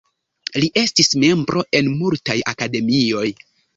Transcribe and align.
Li 0.63 0.69
estis 0.83 1.11
membro 1.23 1.63
en 1.81 1.91
multaj 1.99 2.39
akademioj. 2.53 3.29